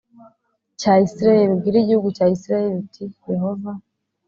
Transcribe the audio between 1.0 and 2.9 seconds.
isirayeli ubwire igihugu cya isirayeli